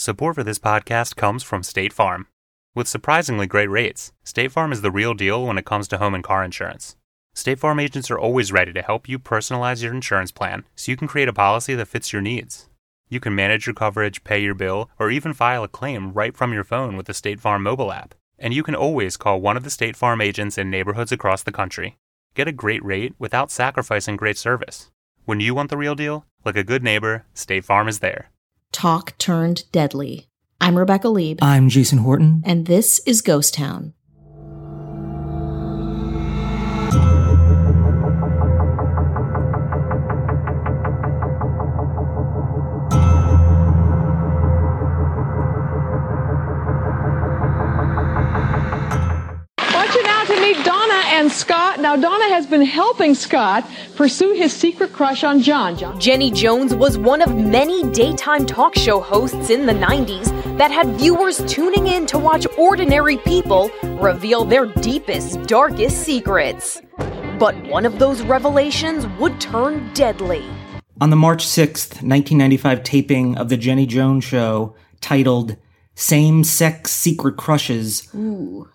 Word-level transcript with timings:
Support 0.00 0.36
for 0.36 0.42
this 0.42 0.58
podcast 0.58 1.16
comes 1.16 1.42
from 1.42 1.62
State 1.62 1.92
Farm. 1.92 2.26
With 2.74 2.88
surprisingly 2.88 3.46
great 3.46 3.68
rates, 3.68 4.14
State 4.24 4.50
Farm 4.50 4.72
is 4.72 4.80
the 4.80 4.90
real 4.90 5.12
deal 5.12 5.44
when 5.44 5.58
it 5.58 5.66
comes 5.66 5.86
to 5.88 5.98
home 5.98 6.14
and 6.14 6.24
car 6.24 6.42
insurance. 6.42 6.96
State 7.34 7.58
Farm 7.58 7.78
agents 7.78 8.10
are 8.10 8.18
always 8.18 8.50
ready 8.50 8.72
to 8.72 8.80
help 8.80 9.10
you 9.10 9.18
personalize 9.18 9.82
your 9.82 9.92
insurance 9.92 10.32
plan 10.32 10.64
so 10.74 10.90
you 10.90 10.96
can 10.96 11.06
create 11.06 11.28
a 11.28 11.34
policy 11.34 11.74
that 11.74 11.84
fits 11.84 12.14
your 12.14 12.22
needs. 12.22 12.70
You 13.10 13.20
can 13.20 13.34
manage 13.34 13.66
your 13.66 13.74
coverage, 13.74 14.24
pay 14.24 14.42
your 14.42 14.54
bill, 14.54 14.88
or 14.98 15.10
even 15.10 15.34
file 15.34 15.64
a 15.64 15.68
claim 15.68 16.14
right 16.14 16.34
from 16.34 16.54
your 16.54 16.64
phone 16.64 16.96
with 16.96 17.04
the 17.04 17.12
State 17.12 17.38
Farm 17.38 17.62
mobile 17.62 17.92
app. 17.92 18.14
And 18.38 18.54
you 18.54 18.62
can 18.62 18.74
always 18.74 19.18
call 19.18 19.42
one 19.42 19.58
of 19.58 19.64
the 19.64 19.68
State 19.68 19.96
Farm 19.96 20.22
agents 20.22 20.56
in 20.56 20.70
neighborhoods 20.70 21.12
across 21.12 21.42
the 21.42 21.52
country. 21.52 21.98
Get 22.34 22.48
a 22.48 22.52
great 22.52 22.82
rate 22.82 23.12
without 23.18 23.50
sacrificing 23.50 24.16
great 24.16 24.38
service. 24.38 24.90
When 25.26 25.40
you 25.40 25.54
want 25.54 25.68
the 25.68 25.76
real 25.76 25.94
deal, 25.94 26.24
like 26.42 26.56
a 26.56 26.64
good 26.64 26.82
neighbor, 26.82 27.26
State 27.34 27.66
Farm 27.66 27.86
is 27.86 27.98
there. 27.98 28.30
Talk 28.72 29.18
turned 29.18 29.64
deadly. 29.72 30.28
I'm 30.60 30.78
Rebecca 30.78 31.08
Leib, 31.08 31.38
I'm 31.42 31.68
Jason 31.68 31.98
Horton. 31.98 32.42
and 32.46 32.66
this 32.66 33.00
is 33.06 33.20
Ghost 33.20 33.54
Town. 33.54 33.94
Now, 51.90 51.96
Donna 51.96 52.28
has 52.28 52.46
been 52.46 52.62
helping 52.62 53.16
Scott 53.16 53.68
pursue 53.96 54.32
his 54.32 54.52
secret 54.52 54.92
crush 54.92 55.24
on 55.24 55.42
John. 55.42 55.76
John. 55.76 55.98
Jenny 55.98 56.30
Jones 56.30 56.72
was 56.72 56.96
one 56.96 57.20
of 57.20 57.34
many 57.34 57.82
daytime 57.90 58.46
talk 58.46 58.76
show 58.76 59.00
hosts 59.00 59.50
in 59.50 59.66
the 59.66 59.72
90s 59.72 60.26
that 60.56 60.70
had 60.70 60.86
viewers 61.00 61.38
tuning 61.52 61.88
in 61.88 62.06
to 62.06 62.16
watch 62.16 62.46
ordinary 62.56 63.16
people 63.16 63.72
reveal 64.00 64.44
their 64.44 64.66
deepest, 64.66 65.42
darkest 65.48 66.04
secrets. 66.04 66.80
But 67.40 67.60
one 67.66 67.84
of 67.84 67.98
those 67.98 68.22
revelations 68.22 69.08
would 69.18 69.40
turn 69.40 69.92
deadly. 69.92 70.44
On 71.00 71.10
the 71.10 71.16
March 71.16 71.44
6th, 71.44 72.04
1995 72.04 72.84
taping 72.84 73.36
of 73.36 73.48
The 73.48 73.56
Jenny 73.56 73.86
Jones 73.86 74.22
Show, 74.22 74.76
titled 75.00 75.56
Same 75.96 76.44
Sex 76.44 76.92
Secret 76.92 77.36
Crushes, 77.36 78.08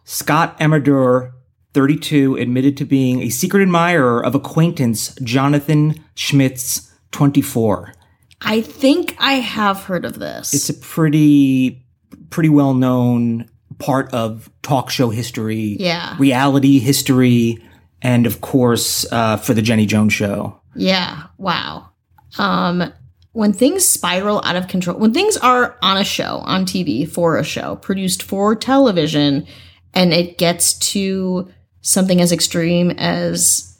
Scott 0.03 0.59
Amedure, 0.59 1.31
32, 1.75 2.37
admitted 2.37 2.77
to 2.77 2.85
being 2.85 3.21
a 3.21 3.29
secret 3.29 3.61
admirer 3.61 4.25
of 4.25 4.33
acquaintance 4.33 5.13
Jonathan 5.21 5.93
Schmitz, 6.15 6.89
24. 7.11 7.93
I 8.41 8.61
think 8.61 9.13
I 9.19 9.33
have 9.33 9.83
heard 9.83 10.05
of 10.05 10.17
this. 10.19 10.53
It's 10.53 10.69
a 10.69 10.73
pretty, 10.73 11.85
pretty 12.29 12.47
well 12.49 12.73
known 12.73 13.49
part 13.77 14.13
of 14.13 14.49
talk 14.61 14.89
show 14.89 15.09
history, 15.09 15.75
Yeah. 15.79 16.15
reality 16.17 16.79
history, 16.79 17.61
and 18.01 18.25
of 18.25 18.39
course, 18.39 19.05
uh, 19.11 19.35
for 19.35 19.53
The 19.53 19.61
Jenny 19.61 19.85
Jones 19.85 20.13
Show. 20.13 20.57
yeah. 20.75 21.23
Wow. 21.37 21.89
Um, 22.37 22.91
when 23.33 23.51
things 23.51 23.85
spiral 23.85 24.41
out 24.45 24.55
of 24.55 24.69
control, 24.69 24.97
when 24.97 25.13
things 25.13 25.35
are 25.37 25.75
on 25.81 25.97
a 25.97 26.05
show, 26.05 26.37
on 26.45 26.65
TV, 26.65 27.05
for 27.05 27.37
a 27.37 27.43
show, 27.43 27.75
produced 27.77 28.23
for 28.23 28.55
television, 28.55 29.45
and 29.93 30.13
it 30.13 30.37
gets 30.37 30.73
to 30.93 31.49
something 31.85 32.19
as 32.19 32.31
extreme 32.31 32.89
as 32.91 33.77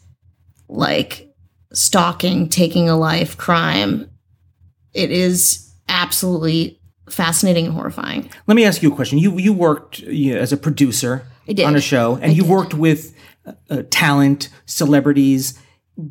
like 0.70 1.34
stalking, 1.74 2.48
taking 2.48 2.88
a 2.88 2.96
life, 2.96 3.36
crime, 3.38 4.10
it 4.94 5.12
is 5.12 5.74
absolutely 5.90 6.80
fascinating 7.10 7.66
and 7.66 7.74
horrifying. 7.74 8.30
Let 8.48 8.56
me 8.56 8.64
ask 8.64 8.82
you 8.84 8.92
a 8.92 8.96
question. 8.96 9.18
You 9.18 9.38
you 9.38 9.54
worked 9.54 10.00
you 10.00 10.34
know, 10.36 10.40
as 10.40 10.54
a 10.54 10.58
producer 10.58 11.26
on 11.64 11.76
a 11.76 11.82
show, 11.82 12.16
and 12.16 12.26
I 12.26 12.36
you 12.36 12.44
did. 12.44 12.52
worked 12.52 12.74
with 12.74 13.14
uh, 13.70 13.84
talent, 13.90 14.50
celebrities. 14.66 15.60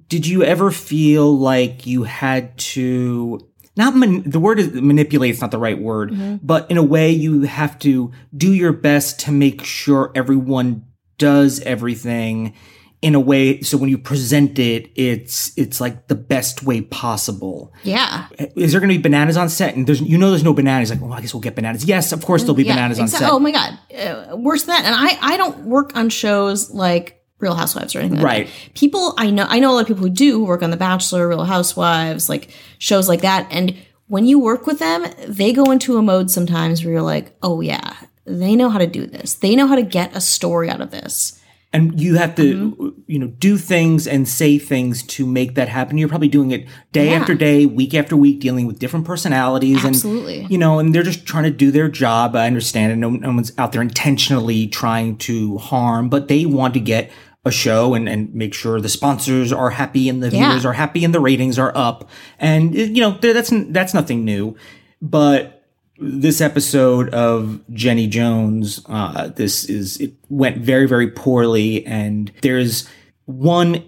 Did 0.09 0.27
you 0.27 0.43
ever 0.43 0.71
feel 0.71 1.37
like 1.37 1.87
you 1.87 2.05
had 2.05 2.57
to 2.75 3.39
not 3.77 3.95
man, 3.97 4.23
the 4.29 4.39
word 4.41 4.59
is 4.59 4.73
manipulate 4.73 5.31
is 5.35 5.41
not 5.41 5.51
the 5.51 5.59
right 5.59 5.79
word, 5.79 6.11
Mm-hmm. 6.11 6.37
but 6.47 6.71
in 6.71 6.77
a 6.77 6.83
way 6.83 7.11
you 7.11 7.43
have 7.43 7.79
to 7.81 8.13
do 8.37 8.53
your 8.53 8.73
best 8.73 9.21
to 9.21 9.33
make 9.33 9.65
sure 9.65 10.11
everyone 10.15 10.87
does 11.19 11.61
everything 11.61 12.55
in 13.03 13.15
a 13.15 13.21
way 13.21 13.61
so 13.61 13.77
when 13.77 13.91
you 13.91 13.99
present 13.99 14.59
it 14.59 14.91
it's 14.97 15.53
it's 15.59 15.79
like 15.79 16.09
the 16.09 16.15
best 16.15 16.63
way 16.63 16.81
possible 16.81 17.71
Yeah. 17.83 18.29
is 18.57 18.73
there 18.73 18.81
going 18.81 18.91
to 18.91 18.97
be 18.97 19.03
bananas 19.03 19.37
on 19.37 19.49
set? 19.51 19.77
And 19.77 19.87
there's, 19.87 20.01
you 20.01 20.17
know, 20.17 20.31
there's 20.31 20.43
no 20.45 20.55
bananas. 20.55 20.89
Like, 20.89 21.03
well, 21.03 21.13
I 21.13 21.21
guess 21.21 21.35
we'll 21.35 21.43
get 21.43 21.55
bananas. 21.55 21.85
Yes, 21.85 22.13
of 22.13 22.25
course 22.25 22.43
there'll 22.43 22.55
be 22.55 22.65
bananas 22.65 22.99
on 22.99 23.09
set. 23.09 23.31
Oh 23.31 23.39
my 23.39 23.51
god, 23.53 23.79
uh, 23.95 24.37
worse 24.37 24.63
than 24.65 24.75
that. 24.77 24.87
And 24.87 24.95
I 24.95 25.35
I 25.35 25.37
don't 25.37 25.67
work 25.67 25.95
on 25.97 26.09
shows 26.09 26.71
like 26.71 27.21
Real 27.41 27.55
Housewives 27.55 27.95
or 27.95 27.99
anything. 27.99 28.19
like 28.21 28.25
Right. 28.25 28.47
that. 28.47 28.75
People 28.75 29.13
I 29.19 29.29
know 29.31 29.45
I 29.51 29.59
know 29.59 29.73
a 29.73 29.75
lot 29.75 29.81
of 29.83 29.87
people 29.89 30.05
who 30.05 30.09
do 30.11 30.39
who 30.39 30.47
work 30.47 30.63
on 30.63 30.71
The 30.71 30.79
Bachelor, 30.79 31.29
Real 31.29 31.45
Housewives, 31.45 32.31
like 32.31 32.49
shows 32.79 33.07
like 33.07 33.21
that. 33.21 33.47
And 33.51 33.77
when 34.07 34.25
you 34.25 34.39
work 34.39 34.67
with 34.67 34.79
them, 34.79 35.05
they 35.29 35.53
go 35.53 35.71
into 35.71 35.99
a 35.99 36.03
mode 36.03 36.31
sometimes 36.31 36.83
where 36.85 36.93
you're 36.95 37.03
like, 37.03 37.37
oh 37.43 37.61
yeah, 37.61 37.93
they 38.27 38.57
know 38.57 38.69
how 38.71 38.79
to 38.79 38.87
do 38.87 39.07
this. 39.07 39.35
They 39.35 39.55
know 39.57 39.67
how 39.67 39.77
to 39.77 39.83
get 39.83 40.17
a 40.17 40.21
story 40.21 40.71
out 40.71 40.81
of 40.81 40.91
this. 40.91 41.41
and 41.73 42.01
you 42.01 42.15
have 42.15 42.37
to, 42.37 42.71
Mm-hmm. 42.71 42.89
you 43.09 43.19
know, 43.19 43.27
do 43.27 43.59
things 43.59 44.07
and 44.07 44.29
say 44.29 44.59
things 44.59 45.03
to 45.03 45.27
make 45.27 45.57
that 45.57 45.69
happen. 45.69 45.99
You're 45.99 46.09
probably 46.09 46.29
doing 46.29 46.53
it 46.53 46.69
day 46.93 47.11
Yeah. 47.11 47.17
after 47.19 47.35
day, 47.35 47.67
week 47.67 47.95
after 47.95 48.17
week, 48.17 48.39
dealing 48.39 48.67
with 48.69 48.79
different 48.79 49.05
personalities. 49.07 49.85
Absolutely. 49.85 50.43
And, 50.43 50.51
you 50.53 50.57
know, 50.59 50.79
and 50.79 50.95
they're 50.95 51.03
just 51.03 51.27
trying 51.27 51.43
to 51.45 51.51
do 51.51 51.73
their 51.73 51.89
job. 51.89 52.37
I 52.37 52.47
understand. 52.47 52.93
And 52.93 53.01
no, 53.01 53.11
no 53.11 53.33
one's 53.33 53.53
out 53.59 53.73
there 53.73 53.83
intentionally 53.83 54.69
trying 54.69 55.17
to 55.19 55.59
harm, 55.59 56.09
but 56.09 56.29
they 56.29 56.47
want 56.47 56.75
to 56.75 56.81
get 56.81 57.11
a 57.45 57.51
show 57.51 57.95
and, 57.95 58.09
and 58.09 58.33
make 58.33 58.55
sure 58.55 58.81
the 58.81 58.89
sponsors 58.89 59.53
are 59.53 59.71
happy 59.71 60.09
and 60.09 60.23
the 60.23 60.29
Yeah. 60.31 60.51
viewers 60.51 60.65
are 60.65 60.75
happy 60.75 61.05
and 61.05 61.13
the 61.13 61.19
ratings 61.21 61.59
are 61.59 61.73
up. 61.77 62.09
And, 62.39 62.73
you 62.73 63.01
know, 63.03 63.19
that's, 63.21 63.51
that's 63.71 63.93
nothing 63.95 64.25
new. 64.25 64.55
But 65.03 65.64
this 65.99 66.41
episode 66.41 67.09
of 67.15 67.61
Jenny 67.73 68.07
Jones, 68.07 68.81
uh, 68.87 69.29
this 69.29 69.65
is 69.65 70.01
it 70.01 70.15
went 70.29 70.59
very 70.59 70.87
very 70.87 71.11
poorly, 71.11 71.87
and 71.87 72.33
there's 72.43 72.89
one 73.27 73.85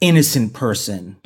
innocent 0.00 0.52
person, 0.52 1.16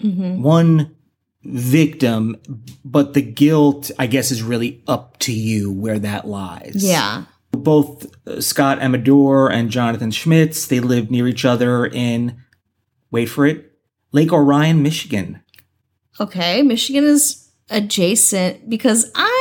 one 0.42 0.94
victim, 1.42 2.36
but 2.84 3.14
the 3.14 3.22
guilt, 3.22 3.90
I 3.98 4.06
guess, 4.06 4.30
is 4.30 4.42
really 4.42 4.82
up 4.86 5.18
to 5.20 5.32
you 5.32 5.72
where 5.72 5.98
that 5.98 6.26
lies. 6.26 6.76
Yeah. 6.76 7.24
Both 7.52 8.06
uh, 8.26 8.40
Scott 8.40 8.80
Amador 8.80 9.50
and 9.50 9.70
Jonathan 9.70 10.10
Schmitz, 10.10 10.66
they 10.66 10.80
live 10.80 11.10
near 11.10 11.26
each 11.26 11.44
other 11.44 11.86
in, 11.86 12.36
wait 13.10 13.26
for 13.26 13.46
it, 13.46 13.72
Lake 14.12 14.32
Orion, 14.32 14.82
Michigan. 14.82 15.42
Okay. 16.20 16.62
Michigan 16.62 17.04
is 17.04 17.50
adjacent 17.70 18.68
because 18.68 19.10
I'm 19.14 19.39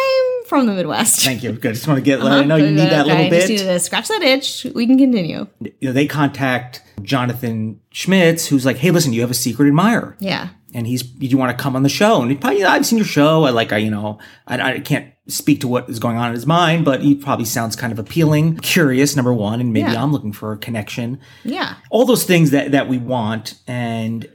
from 0.50 0.66
the 0.66 0.74
Midwest. 0.74 1.20
Thank 1.24 1.44
you. 1.44 1.54
Good. 1.54 1.70
I 1.72 1.74
just 1.74 1.88
want 1.88 1.98
to 2.00 2.02
get. 2.04 2.22
I 2.22 2.44
know 2.44 2.56
you 2.58 2.68
need 2.72 2.78
that 2.80 3.06
Uh-huh. 3.06 3.12
Okay, 3.12 3.30
little 3.30 3.30
bit. 3.30 3.48
Just 3.48 3.64
to 3.66 3.80
scratch 3.80 4.08
that 4.10 4.22
itch. 4.22 4.66
We 4.76 4.86
can 4.86 4.98
continue. 4.98 5.48
you 5.62 5.72
know, 5.82 5.92
they 5.94 6.08
contact 6.08 6.82
Jonathan 7.02 7.80
Schmitz, 7.92 8.48
who's 8.48 8.66
like, 8.66 8.78
"Hey, 8.78 8.92
listen, 8.92 9.14
you 9.14 9.22
have 9.22 9.32
a 9.32 9.36
secret 9.36 9.68
admirer, 9.68 10.18
Yeah. 10.20 10.50
and 10.74 10.86
he's, 10.86 11.02
do 11.04 11.26
you 11.26 11.38
want 11.38 11.58
to 11.58 11.62
come 11.64 11.76
on 11.76 11.84
the 11.84 11.90
show?" 11.90 12.22
And 12.22 12.30
he 12.30 12.36
probably, 12.38 12.66
I've 12.66 12.86
seen 12.86 12.98
your 12.98 13.06
show. 13.08 13.46
I 13.46 13.52
like, 13.52 13.72
I, 13.72 13.78
you 13.78 13.90
know, 13.92 14.20
I, 14.48 14.74
I 14.74 14.80
can't 14.82 15.14
speak 15.28 15.62
to 15.62 15.68
what 15.68 15.88
is 15.90 16.00
going 16.00 16.18
on 16.18 16.28
in 16.30 16.34
his 16.34 16.46
mind, 16.48 16.84
but 16.84 17.02
he 17.02 17.14
probably 17.16 17.46
sounds 17.46 17.76
kind 17.76 17.94
of 17.94 18.00
appealing, 18.00 18.58
curious, 18.58 19.16
number 19.16 19.32
one, 19.34 19.62
and 19.62 19.72
maybe 19.72 19.92
Yeah. 19.92 20.02
I'm 20.04 20.12
looking 20.12 20.34
for 20.34 20.52
a 20.52 20.58
connection. 20.58 21.20
Yeah. 21.46 21.76
All 21.92 22.06
those 22.06 22.26
things 22.26 22.50
that 22.52 22.72
that 22.72 22.90
we 22.90 22.98
want, 22.98 23.54
and 23.68 24.28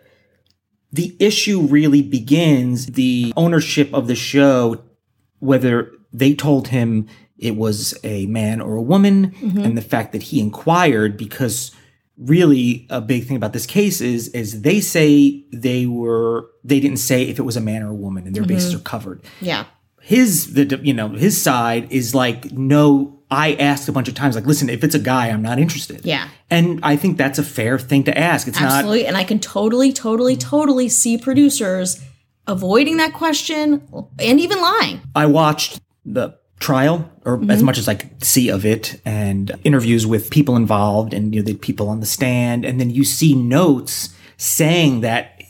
the 0.92 1.16
issue 1.18 1.60
really 1.62 2.00
begins 2.02 2.86
the 2.86 3.32
ownership 3.36 3.92
of 3.92 4.06
the 4.06 4.14
show, 4.14 4.82
whether 5.40 5.90
they 6.14 6.34
told 6.34 6.68
him 6.68 7.08
it 7.36 7.56
was 7.56 7.98
a 8.04 8.26
man 8.26 8.60
or 8.60 8.76
a 8.76 8.82
woman, 8.82 9.32
mm-hmm. 9.32 9.58
and 9.58 9.76
the 9.76 9.82
fact 9.82 10.12
that 10.12 10.22
he 10.22 10.40
inquired 10.40 11.16
because 11.18 11.72
really 12.16 12.86
a 12.90 13.00
big 13.00 13.26
thing 13.26 13.36
about 13.36 13.52
this 13.52 13.66
case 13.66 14.00
is 14.00 14.28
is 14.28 14.62
they 14.62 14.80
say 14.80 15.44
they 15.52 15.84
were 15.84 16.48
they 16.62 16.78
didn't 16.78 16.98
say 16.98 17.24
if 17.24 17.38
it 17.38 17.42
was 17.42 17.56
a 17.56 17.60
man 17.60 17.82
or 17.82 17.90
a 17.90 17.94
woman 17.94 18.24
and 18.26 18.36
their 18.36 18.44
bases 18.44 18.70
mm-hmm. 18.70 18.80
are 18.80 18.84
covered 18.84 19.24
Yeah. 19.40 19.64
his 20.00 20.54
the 20.54 20.80
you 20.82 20.94
know 20.94 21.08
his 21.08 21.42
side 21.42 21.90
is 21.90 22.14
like 22.14 22.52
no 22.52 23.18
i 23.32 23.54
asked 23.54 23.88
a 23.88 23.92
bunch 23.92 24.06
of 24.06 24.14
times 24.14 24.36
like 24.36 24.46
listen 24.46 24.68
if 24.68 24.84
it's 24.84 24.94
a 24.94 25.00
guy 25.00 25.26
i'm 25.26 25.42
not 25.42 25.58
interested 25.58 26.04
Yeah. 26.04 26.28
and 26.50 26.78
i 26.84 26.94
think 26.94 27.18
that's 27.18 27.40
a 27.40 27.42
fair 27.42 27.80
thing 27.80 28.04
to 28.04 28.16
ask 28.16 28.46
it's 28.46 28.60
not 28.60 28.70
Absolutely. 28.70 29.06
And 29.06 29.16
I 29.16 29.24
can 29.24 29.40
totally, 29.40 29.92
totally, 29.92 30.36
totally 30.36 30.88
see 30.88 31.18
producers 31.18 32.00
avoiding 32.46 32.98
that 32.98 33.12
question 33.12 33.82
and 34.18 34.40
even 34.40 34.60
lying. 34.60 35.00
I 35.14 35.26
watched 35.26 35.80
the 36.04 36.38
trial 36.60 37.10
or 37.24 37.34
as 37.34 37.40
mm-hmm. 37.40 37.66
much 37.66 37.78
as 37.78 37.88
I 37.88 37.94
could 37.94 38.24
see 38.24 38.48
of 38.48 38.64
it 38.64 39.00
and 39.04 39.52
interviews 39.64 40.06
with 40.06 40.30
people 40.30 40.56
involved 40.56 41.12
and 41.12 41.34
you 41.34 41.40
know 41.40 41.44
the 41.44 41.54
people 41.54 41.88
on 41.88 42.00
the 42.00 42.06
stand 42.06 42.64
and 42.64 42.80
then 42.80 42.90
you 42.90 43.04
see 43.04 43.34
notes 43.34 44.14
saying 44.36 45.00
that 45.00 45.42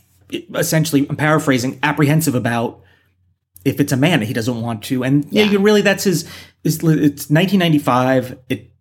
essentially 0.54 1.06
I'm 1.08 1.16
paraphrasing 1.16 1.78
apprehensive 1.82 2.34
about 2.34 2.80
if 3.64 3.80
it's 3.80 3.92
a 3.92 3.96
man 3.96 4.20
that 4.20 4.26
he 4.26 4.32
doesn't 4.34 4.60
want 4.60 4.82
to 4.84 5.04
and 5.04 5.24
yeah, 5.30 5.44
Yeah. 5.44 5.52
you 5.52 5.58
really 5.58 5.82
that's 5.82 6.04
his 6.04 6.24
it's, 6.64 6.76
it's 6.76 7.30
1995 7.30 8.38
it 8.48 8.72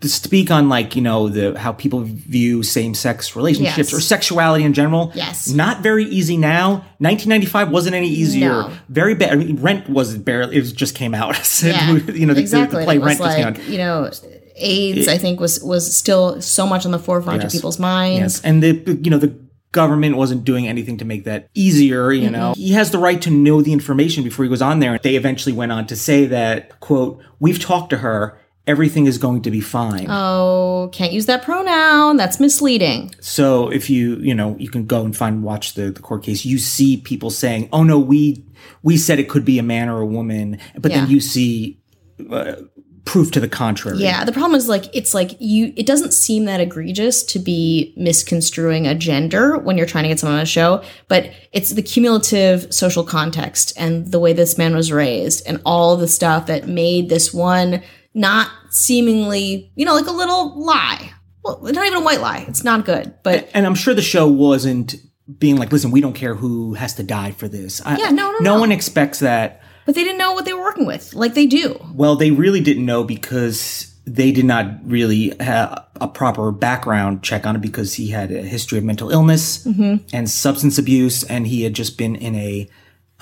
to 0.00 0.08
speak 0.08 0.50
on 0.50 0.68
like 0.68 0.94
you 0.96 1.02
know 1.02 1.28
the 1.28 1.58
how 1.58 1.72
people 1.72 2.00
view 2.02 2.62
same-sex 2.62 3.34
relationships 3.36 3.90
Yes. 3.90 3.94
or 3.94 4.00
sexuality 4.00 4.64
in 4.64 4.72
general 4.72 5.12
Yes. 5.14 5.48
not 5.48 5.82
very 5.82 6.04
easy 6.04 6.36
now 6.36 6.84
1995 6.98 7.70
wasn't 7.70 7.94
any 7.94 8.08
easier 8.08 8.50
No. 8.50 8.72
very 8.88 9.14
bad 9.14 9.32
I 9.32 9.34
mean, 9.36 9.56
rent 9.60 9.88
was 9.88 10.16
barely 10.18 10.56
it 10.56 10.60
was 10.60 10.72
just 10.72 10.94
came 10.94 11.14
out 11.14 11.36
Yeah, 11.62 11.92
you 11.92 12.26
know 12.26 12.34
the, 12.34 12.40
exactly. 12.40 12.80
the 12.80 12.84
play 12.84 12.98
rent 12.98 13.18
just 13.18 13.36
came 13.36 13.44
like 13.46 13.58
out 13.58 13.68
you 13.68 13.78
know, 13.78 14.10
AIDS. 14.56 15.08
I 15.08 15.18
think 15.18 15.40
was 15.40 15.62
was 15.62 15.96
still 15.96 16.40
so 16.40 16.66
much 16.66 16.84
on 16.84 16.92
the 16.92 16.98
forefront 16.98 17.42
Yes. 17.42 17.52
of 17.52 17.58
people's 17.58 17.78
minds. 17.78 18.20
Yes, 18.20 18.40
and 18.42 18.62
the 18.62 18.98
you 19.02 19.10
know 19.10 19.18
the 19.18 19.34
government 19.72 20.16
wasn't 20.16 20.44
doing 20.44 20.68
anything 20.68 20.98
to 20.98 21.04
make 21.04 21.24
that 21.24 21.48
easier. 21.54 22.12
You 22.12 22.30
know, 22.30 22.52
mm-hmm. 22.52 22.60
he 22.60 22.72
has 22.72 22.90
the 22.90 22.98
right 22.98 23.20
to 23.22 23.30
know 23.30 23.62
the 23.62 23.72
information 23.72 24.22
before 24.22 24.44
he 24.44 24.48
goes 24.50 24.60
on 24.62 24.80
there. 24.80 24.98
They 25.02 25.16
eventually 25.16 25.54
went 25.54 25.72
on 25.72 25.86
to 25.86 25.96
say 25.96 26.26
that 26.26 26.78
quote 26.80 27.22
We've 27.40 27.58
talked 27.58 27.90
to 27.90 27.98
her. 27.98 28.38
Everything 28.66 29.06
is 29.06 29.18
going 29.18 29.42
to 29.42 29.50
be 29.50 29.60
fine. 29.60 30.06
Oh, 30.08 30.88
can't 30.92 31.12
use 31.12 31.26
that 31.26 31.42
pronoun. 31.42 32.16
That's 32.16 32.38
misleading. 32.38 33.12
So 33.20 33.68
if 33.70 33.90
you 33.90 34.16
you 34.16 34.34
know 34.34 34.56
you 34.58 34.70
can 34.70 34.86
go 34.86 35.04
and 35.04 35.16
find 35.16 35.42
watch 35.42 35.74
the, 35.74 35.90
the 35.90 36.00
court 36.00 36.22
case, 36.22 36.44
you 36.44 36.58
see 36.58 36.96
people 36.98 37.30
saying, 37.30 37.68
"Oh 37.72 37.82
no, 37.82 37.98
we 37.98 38.44
we 38.82 38.96
said 38.96 39.18
it 39.18 39.28
could 39.28 39.44
be 39.44 39.58
a 39.58 39.64
man 39.64 39.88
or 39.88 40.00
a 40.00 40.06
woman," 40.06 40.58
but 40.78 40.92
then 40.92 41.08
you 41.08 41.20
see 41.20 41.80
uh, 42.30 42.54
proof 43.04 43.32
to 43.32 43.40
the 43.40 43.48
contrary. 43.48 43.98
Yeah, 43.98 44.24
the 44.24 44.32
problem 44.32 44.54
is 44.54 44.68
like 44.68 44.84
it's 44.94 45.12
like 45.12 45.32
you 45.40 45.72
it 45.76 45.86
doesn't 45.86 46.12
seem 46.12 46.44
that 46.44 46.60
egregious 46.60 47.22
to 47.24 47.38
be 47.38 47.92
misconstruing 47.96 48.86
a 48.86 48.94
gender 48.94 49.58
when 49.58 49.76
you're 49.76 49.86
trying 49.86 50.04
to 50.04 50.08
get 50.08 50.20
someone 50.20 50.36
on 50.36 50.42
a 50.42 50.46
show, 50.46 50.82
but 51.08 51.32
it's 51.52 51.70
the 51.70 51.82
cumulative 51.82 52.72
social 52.72 53.04
context 53.04 53.72
and 53.76 54.12
the 54.12 54.20
way 54.20 54.32
this 54.32 54.56
man 54.56 54.74
was 54.74 54.92
raised 54.92 55.44
and 55.46 55.60
all 55.64 55.96
the 55.96 56.08
stuff 56.08 56.46
that 56.46 56.68
made 56.68 57.08
this 57.08 57.34
one 57.34 57.82
not 58.14 58.50
seemingly, 58.70 59.70
you 59.74 59.84
know, 59.84 59.94
like 59.94 60.06
a 60.06 60.12
little 60.12 60.58
lie. 60.60 61.12
Well, 61.44 61.60
not 61.62 61.86
even 61.86 61.98
a 61.98 62.04
white 62.04 62.20
lie. 62.20 62.44
It's 62.48 62.62
not 62.62 62.84
good. 62.84 63.14
But 63.22 63.50
and 63.54 63.66
I'm 63.66 63.74
sure 63.74 63.94
the 63.94 64.02
show 64.02 64.28
wasn't 64.28 64.94
being 65.38 65.56
like, 65.56 65.72
"Listen, 65.72 65.90
we 65.90 66.00
don't 66.00 66.12
care 66.12 66.34
who 66.34 66.74
has 66.74 66.94
to 66.94 67.02
die 67.02 67.32
for 67.32 67.48
this." 67.48 67.80
I, 67.84 67.96
Yeah, 67.96 68.10
no, 68.10 68.30
no, 68.32 68.38
no 68.38 68.54
no. 68.54 68.60
one 68.60 68.72
expects 68.72 69.18
that. 69.20 69.60
but 69.86 69.94
they 69.94 70.04
didn't 70.04 70.18
know 70.18 70.32
what 70.32 70.44
they 70.44 70.52
were 70.52 70.60
working 70.60 70.86
with, 70.86 71.14
like 71.14 71.34
they 71.34 71.46
do. 71.46 71.80
Well, 71.94 72.14
they 72.16 72.30
really 72.30 72.60
didn't 72.60 72.86
know 72.86 73.02
because 73.02 73.92
they 74.04 74.32
did 74.32 74.44
not 74.44 74.66
really 74.84 75.32
have 75.40 75.84
a 76.00 76.08
proper 76.08 76.50
background 76.50 77.22
check 77.22 77.46
on 77.46 77.56
it 77.56 77.62
because 77.62 77.94
he 77.94 78.08
had 78.08 78.32
a 78.32 78.42
history 78.42 78.78
of 78.78 78.84
mental 78.84 79.10
illness 79.10 79.64
mm-hmm. 79.64 80.04
and 80.12 80.28
substance 80.28 80.78
abuse, 80.78 81.24
and 81.24 81.46
he 81.46 81.62
had 81.62 81.74
just 81.74 81.98
been 81.98 82.16
in 82.16 82.34
a 82.34 82.68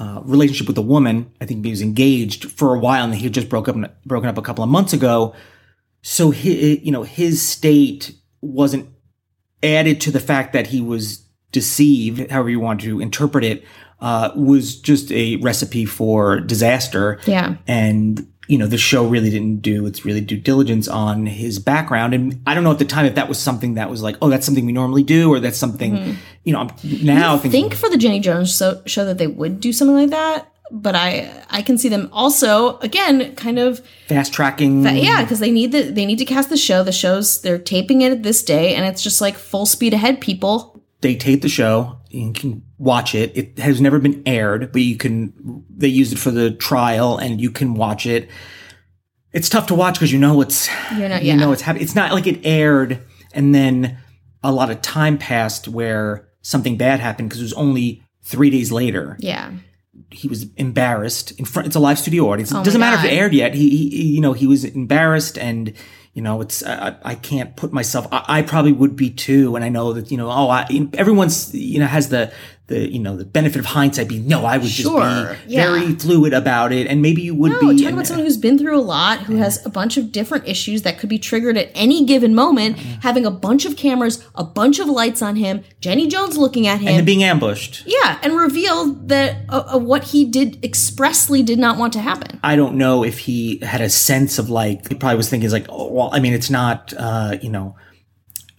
uh, 0.01 0.23
relationship 0.25 0.67
with 0.67 0.79
a 0.79 0.83
woman. 0.83 1.31
I 1.41 1.45
think 1.45 1.65
he 1.65 1.71
was 1.71 1.83
engaged 1.83 2.51
for 2.51 2.75
a 2.75 2.79
while, 2.79 3.05
and 3.05 3.15
he 3.15 3.25
had 3.25 3.35
just 3.35 3.51
broke 3.51 3.69
up 3.69 3.77
broken 4.07 4.29
up 4.29 4.39
a 4.39 4.43
couple 4.43 4.65
of 4.65 4.71
months 4.71 4.95
ago. 4.95 5.35
So 6.03 6.31
he, 6.31 6.79
you 6.79 6.91
know, 6.91 7.03
his 7.03 7.43
state 7.43 8.15
wasn't 8.41 8.89
added 9.63 10.01
to 10.01 10.11
the 10.11 10.21
fact 10.21 10.55
that 10.55 10.69
he 10.69 10.81
was 10.81 11.19
deceived, 11.53 12.31
however 12.31 12.49
you 12.49 12.61
want 12.61 12.81
to 12.81 13.01
interpret 13.01 13.45
it, 13.45 13.65
uh, 14.01 14.31
was 14.35 14.81
just 14.81 15.13
a 15.13 15.37
recipe 15.37 15.85
for 15.85 16.41
disaster. 16.41 17.21
Yeah. 17.27 17.57
And, 17.67 18.33
you 18.51 18.59
know, 18.59 18.67
the 18.67 18.77
show 18.77 19.07
really 19.07 19.31
didn't 19.31 19.59
do 19.63 19.87
its 19.87 20.05
really 20.05 20.21
due 20.21 20.37
diligence 20.37 20.89
on 20.89 21.25
his 21.27 21.61
background. 21.61 22.15
And 22.15 22.43
I 22.49 22.55
don't 22.55 22.65
know 22.65 22.73
at 22.73 22.81
the 22.81 22.85
time 22.85 23.07
if 23.07 23.15
that 23.15 23.29
was 23.29 23.39
something 23.39 23.75
that 23.75 23.89
was 23.89 24.03
like, 24.03 24.17
oh, 24.21 24.29
that's 24.29 24.45
something 24.45 24.67
we 24.67 24.73
normally 24.73 25.05
do, 25.05 25.33
or 25.33 25.39
that's 25.39 25.57
something, 25.57 25.93
mm-hmm. 25.95 26.13
you 26.43 26.53
know, 26.53 26.59
I'm 26.59 26.71
now 27.05 27.35
I 27.35 27.39
thinking, 27.39 27.51
think 27.53 27.75
for 27.75 27.89
the 27.89 27.97
Jenny 27.97 28.19
Jones 28.19 28.57
show, 28.57 28.83
show 28.87 29.05
that 29.05 29.19
they 29.19 29.29
would 29.29 29.61
do 29.61 29.73
something 29.73 29.95
like 29.95 30.11
that, 30.11 30.53
but 30.73 30.97
I 30.97 31.31
I 31.49 31.63
can 31.63 31.79
see 31.79 31.89
them 31.89 32.09
also 32.13 32.79
again 32.79 33.37
kind 33.37 33.61
of 33.61 33.87
fast 34.09 34.33
tracking. 34.33 34.83
But 34.83 34.97
yeah, 34.97 35.23
because 35.23 35.39
they 35.39 35.53
need 35.53 35.71
the 35.71 35.83
they 35.83 36.05
need 36.05 36.19
to 36.19 36.25
cast 36.25 36.49
the 36.49 36.57
show. 36.57 36.83
The 36.83 36.91
show's 36.91 37.43
they're 37.43 37.57
taping 37.59 38.03
it 38.03 38.25
this 38.25 38.43
day, 38.43 38.75
and 38.75 38.85
it's 38.85 39.03
just 39.03 39.21
like 39.21 39.37
full 39.37 39.65
speed 39.67 39.95
ahead, 39.95 40.21
people. 40.21 40.83
they 41.03 41.15
tape 41.15 41.43
the 41.43 41.49
show. 41.49 42.00
You 42.11 42.33
can 42.33 42.63
watch 42.77 43.15
it. 43.15 43.37
It 43.37 43.59
has 43.61 43.81
never 43.81 43.99
been 43.99 44.23
aired, 44.27 44.73
but 44.73 44.83
you 44.83 44.97
can. 44.97 45.65
They 45.71 45.89
used 45.89 46.13
it 46.13 46.19
for 46.19 46.31
the 46.31 46.51
trial, 46.51 47.17
and 47.19 47.41
you 47.41 47.51
can 47.51 47.75
watch 47.75 48.05
it. 48.07 48.29
It's 49.33 49.49
tough 49.49 49.69
to 49.69 49.75
watch 49.75 49.95
because 49.95 50.13
you 50.13 50.19
know 50.19 50.41
it's 50.41 50.69
You're 50.99 51.09
not- 51.09 51.23
you 51.23 51.29
yeah. 51.29 51.37
know 51.37 51.53
it's 51.53 51.63
happening. 51.63 51.85
It's 51.85 51.95
not 51.95 52.13
like 52.13 52.27
it 52.27 52.41
aired 52.45 53.01
and 53.33 53.55
then 53.55 53.99
a 54.43 54.51
lot 54.51 54.71
of 54.71 54.83
time 54.83 55.19
passed 55.19 55.69
where 55.69 56.27
something 56.43 56.77
bad 56.77 56.99
happened 56.99 57.29
because 57.29 57.41
it 57.41 57.45
was 57.45 57.53
only 57.53 58.03
three 58.25 58.51
days 58.51 58.73
later. 58.73 59.17
Yeah, 59.21 59.53
He 60.11 60.27
was 60.27 60.47
embarrassed 60.57 61.31
in 61.39 61.45
front. 61.45 61.67
It's 61.69 61.77
a 61.77 61.81
live 61.81 62.01
studio 62.01 62.29
audience. 62.33 62.51
Oh 62.53 62.57
it 62.57 62.59
Oh 62.59 62.61
my 62.61 62.65
doesn't 62.65 62.81
matter 62.81 62.97
if 62.97 63.05
it 63.05 63.15
God. 63.15 63.21
aired 63.23 63.35
yet. 63.35 63.55
He, 63.55 63.71
he, 63.71 63.89
he- 63.91 64.15
you 64.17 64.21
know, 64.21 64.33
he 64.33 64.49
was 64.49 64.65
embarrassed 64.65 65.39
and. 65.39 65.75
You 66.13 66.23
know, 66.23 66.41
it's 66.41 66.65
I, 66.65 66.97
I 67.05 67.15
can't 67.15 67.57
put 67.57 67.73
myself. 67.73 68.09
I, 68.11 68.25
I 68.27 68.43
probably 68.43 68.73
would 68.73 68.97
be 68.97 69.11
too, 69.11 69.55
and 69.55 69.65
I 69.65 69.69
know 69.69 69.93
that 69.93 70.11
you 70.11 70.17
know. 70.17 70.29
Oh, 70.29 70.49
I, 70.49 70.67
everyone's 70.95 71.55
you 71.55 71.79
know 71.79 71.87
has 71.87 72.09
the 72.09 72.33
the 72.71 72.91
you 72.91 72.99
know 72.99 73.17
the 73.17 73.25
benefit 73.27 73.59
of 73.59 73.67
hindsight. 73.67 74.09
Being 74.09 74.27
no, 74.27 74.47
I 74.47 74.57
would 74.57 74.71
Sure, 74.71 75.01
just 75.01 75.47
be 75.47 75.55
yeah. 75.55 75.67
very 75.71 75.95
fluid 75.95 76.33
about 76.33 76.73
it, 76.73 76.87
and 76.87 77.03
maybe 77.03 77.21
you 77.21 77.35
would 77.35 77.53
no, 77.53 77.61
be. 77.61 77.67
talking 77.77 77.93
about 77.93 78.07
someone 78.07 78.25
who's 78.25 78.39
been 78.39 78.57
through 78.59 78.79
a 78.79 78.81
lot, 78.81 79.19
who 79.21 79.37
has 79.37 79.65
a 79.67 79.69
bunch 79.69 79.97
of 79.99 80.11
different 80.13 80.49
issues 80.49 80.83
that 80.83 80.99
could 80.99 81.09
be 81.11 81.19
triggered 81.19 81.59
at 81.59 81.71
any 81.75 82.07
given 82.07 82.35
moment. 82.35 82.77
Mm-hmm. 82.79 83.01
Having 83.03 83.27
a 83.27 83.31
bunch 83.31 83.67
of 83.67 83.77
cameras, 83.77 84.27
a 84.35 84.45
bunch 84.45 84.79
of 84.79 84.89
lights 84.89 85.21
on 85.21 85.37
him, 85.37 85.63
Jenny 85.81 86.07
Jones 86.07 86.39
looking 86.39 86.67
at 86.67 86.81
him, 86.81 86.89
and 86.89 86.97
then 86.99 87.05
being 87.05 87.25
ambushed. 87.25 87.83
yeah, 87.87 88.19
and 88.23 88.37
revealed 88.37 89.09
that 89.09 89.39
uh, 89.49 89.75
uh, 89.75 89.79
what 89.79 90.05
he 90.05 90.25
did 90.25 90.65
expressly 90.65 91.43
did 91.43 91.59
not 91.59 91.77
want 91.77 91.93
to 91.93 92.01
happen. 92.01 92.41
I 92.43 92.57
don't 92.57 92.77
know 92.77 93.05
if 93.05 93.19
he 93.19 93.59
had 93.59 93.81
a 93.81 93.91
sense 93.91 94.39
of 94.39 94.49
like 94.49 94.89
he 94.89 94.95
probably 94.95 95.17
was 95.17 95.29
thinking 95.29 95.45
it's 95.45 95.53
like 95.53 95.67
oh 95.69 95.91
well 95.93 96.11
I 96.13 96.21
mean 96.21 96.33
it's 96.33 96.49
not 96.51 96.95
uh 96.97 97.37
you 97.43 97.51
know 97.51 97.75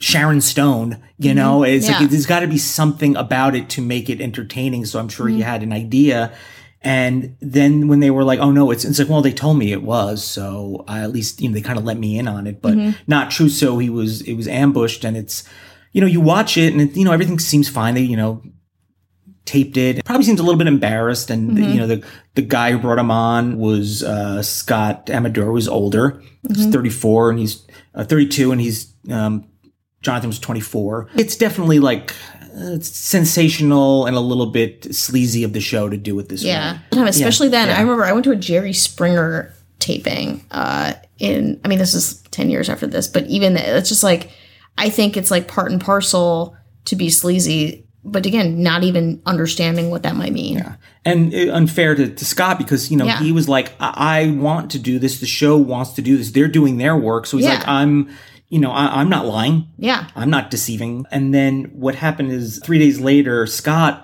Sharon 0.01 0.41
Stone 0.41 1.01
you 1.17 1.33
know 1.33 1.63
it's 1.63 1.85
Mm-hmm. 1.85 1.93
Yeah. 1.93 1.99
like 1.99 2.09
there's 2.09 2.25
got 2.25 2.39
to 2.41 2.47
be 2.47 2.57
something 2.57 3.15
about 3.15 3.55
it 3.55 3.69
to 3.69 3.81
make 3.81 4.09
it 4.09 4.19
entertaining 4.21 4.85
so 4.85 4.99
I'm 4.99 5.07
sure 5.09 5.27
Mm-hmm. 5.27 5.35
he 5.37 5.41
had 5.43 5.63
an 5.63 5.71
idea 5.73 6.33
and 6.83 7.35
then 7.39 7.87
when 7.87 7.99
they 7.99 8.09
were 8.11 8.23
like 8.23 8.39
oh 8.39 8.51
no 8.51 8.71
it's 8.71 8.83
it's 8.85 8.97
like 8.99 9.07
well 9.09 9.21
they 9.21 9.31
told 9.31 9.57
me 9.57 9.71
it 9.71 9.83
was 9.83 10.23
so 10.23 10.83
I, 10.87 11.01
at 11.01 11.11
least 11.11 11.39
you 11.41 11.47
know 11.49 11.53
they 11.53 11.61
kind 11.61 11.77
of 11.77 11.85
let 11.85 11.97
me 11.97 12.17
in 12.17 12.27
on 12.27 12.47
it 12.47 12.61
but 12.61 12.73
Mm-hmm. 12.73 12.91
not 13.07 13.29
true 13.31 13.49
so 13.49 13.77
he 13.77 13.89
was 13.89 14.21
it 14.21 14.33
was 14.33 14.47
ambushed 14.47 15.05
and 15.05 15.15
it's 15.15 15.43
you 15.93 16.01
know 16.01 16.07
you 16.07 16.21
watch 16.21 16.57
it 16.57 16.73
and 16.73 16.81
it, 16.81 16.95
you 16.97 17.05
know 17.05 17.11
everything 17.11 17.37
seems 17.39 17.69
fine 17.69 17.93
they 17.95 18.01
you 18.01 18.17
know 18.17 18.41
taped 19.45 19.75
it. 19.75 20.05
Probably 20.05 20.23
seems 20.23 20.39
a 20.39 20.43
little 20.43 20.57
bit 20.57 20.67
embarrassed, 20.67 21.29
and 21.31 21.57
you 21.57 21.75
know 21.79 21.87
the 21.87 22.05
the 22.35 22.43
guy 22.43 22.71
who 22.71 22.77
brought 22.77 22.99
him 22.99 23.09
on 23.11 23.57
was 23.57 24.03
uh, 24.03 24.41
Scott 24.43 25.09
Amador, 25.09 25.51
was 25.51 25.67
older. 25.67 26.21
He's 26.47 26.67
thirty 26.67 26.91
four, 26.91 27.31
and 27.31 27.39
he's 27.39 27.65
uh, 27.95 28.03
thirty 28.03 28.27
two, 28.27 28.51
and 28.51 28.61
he's 28.61 28.93
um, 29.09 29.45
Jonathan 30.01 30.29
was 30.29 30.39
twenty 30.39 30.61
four. 30.61 31.07
It's 31.15 31.35
definitely 31.35 31.79
like 31.79 32.11
uh, 32.43 32.73
it's 32.75 32.89
sensational 32.89 34.05
and 34.07 34.15
a 34.15 34.19
little 34.19 34.47
bit 34.47 34.93
sleazy 34.93 35.43
of 35.43 35.53
the 35.53 35.61
show 35.61 35.89
to 35.89 35.97
do 35.97 36.15
with 36.15 36.29
this 36.29 36.43
Yeah. 36.43 36.73
way. 36.73 36.79
Time, 36.91 37.07
especially 37.15 37.49
then. 37.49 37.67
yeah. 37.67 37.77
I 37.77 37.81
remember 37.81 38.03
I 38.03 38.11
went 38.11 38.23
to 38.25 38.31
a 38.31 38.35
Jerry 38.35 38.73
Springer 38.73 39.53
taping 39.79 40.45
uh 40.51 40.93
in 41.17 41.59
I 41.65 41.67
mean 41.67 41.79
this 41.79 41.93
is 41.95 42.21
10 42.31 42.49
years 42.49 42.69
after 42.69 42.87
this, 42.87 43.07
but 43.07 43.25
even 43.27 43.57
it's 43.57 43.89
just 43.89 44.03
like 44.03 44.29
I 44.77 44.89
think 44.89 45.17
it's 45.17 45.31
like 45.31 45.47
part 45.47 45.71
and 45.71 45.81
parcel 45.81 46.55
to 46.85 46.95
be 46.95 47.09
sleazy, 47.09 47.85
but 48.03 48.25
again, 48.25 48.63
not 48.63 48.83
even 48.83 49.21
understanding 49.25 49.89
what 49.91 50.03
that 50.03 50.15
might 50.15 50.33
mean. 50.33 50.57
Yeah, 50.57 50.75
and 51.05 51.33
uh, 51.33 51.53
unfair 51.53 51.93
to, 51.95 52.07
to 52.09 52.25
Scott 52.25 52.57
because 52.57 52.89
you 52.89 52.97
know 52.97 53.05
Yeah. 53.05 53.19
he 53.19 53.31
was 53.31 53.47
like, 53.49 53.73
I-, 53.79 54.21
"I 54.21 54.31
want 54.31 54.71
to 54.71 54.79
do 54.79 54.97
this. 54.97 55.19
The 55.19 55.25
show 55.27 55.57
wants 55.57 55.91
to 55.93 56.01
do 56.01 56.17
this. 56.17 56.31
They're 56.31 56.47
doing 56.47 56.77
their 56.77 56.95
work." 56.97 57.25
So 57.27 57.37
he's 57.37 57.45
Yeah. 57.45 57.55
like, 57.55 57.67
"I'm, 57.67 58.09
you 58.51 58.59
know, 58.59 58.71
I- 58.71 58.99
I'm 59.01 59.09
not 59.09 59.25
lying. 59.25 59.67
Yeah. 59.77 60.07
I'm 60.15 60.29
not 60.29 60.51
deceiving." 60.51 61.05
And 61.11 61.33
then 61.33 61.71
what 61.73 61.95
happened 61.95 62.31
is 62.31 62.59
three 62.63 62.77
days 62.79 62.99
later, 62.99 63.47
Scott 63.47 63.95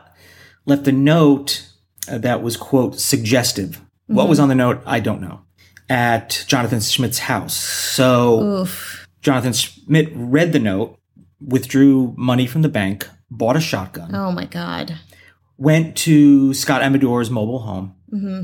left 0.66 0.88
a 0.88 0.92
note 0.92 1.68
uh, 2.10 2.18
that 2.20 2.42
was 2.42 2.58
quote 2.58 3.00
suggestive. 3.00 3.82
What 4.08 4.24
Mm-hmm. 4.24 4.30
was 4.30 4.40
on 4.40 4.50
the 4.50 4.56
note, 4.56 4.82
I 4.86 5.00
don't 5.02 5.22
know. 5.22 5.42
At 5.90 6.46
Jonathan 6.48 6.80
Schmidt's 6.80 7.20
house. 7.20 7.54
So 7.56 8.42
Oof. 8.62 9.08
Jonathan 9.22 9.54
Schmitz 9.54 10.12
read 10.16 10.52
the 10.54 10.60
note, 10.60 10.98
withdrew 11.42 12.14
money 12.18 12.48
from 12.48 12.62
the 12.62 12.70
bank, 12.70 13.08
bought 13.30 13.56
a 13.58 13.60
shotgun 13.62 14.16
Oh 14.16 14.32
my 14.32 14.46
god. 14.46 14.96
went 15.58 15.96
to 15.98 16.54
Scott 16.54 16.82
Amador's 16.82 17.30
mobile 17.30 17.60
home, 17.60 17.94
Mm-hmm. 18.14 18.44